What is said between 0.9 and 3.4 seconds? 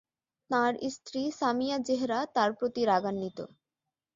স্ত্রী সামিয়া জেহরা তার প্রতি রাগান্বিত।